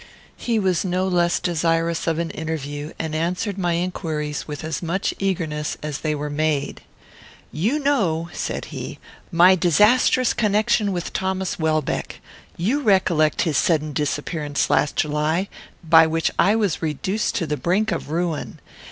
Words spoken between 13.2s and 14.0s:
his sudden